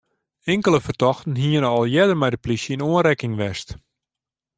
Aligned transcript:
Inkelde 0.53 0.81
fertochten 0.85 1.35
hiene 1.39 1.67
al 1.71 1.85
earder 1.97 2.19
mei 2.19 2.31
de 2.33 2.39
plysje 2.43 2.73
yn 2.75 2.85
oanrekking 2.91 3.33
west. 3.41 3.69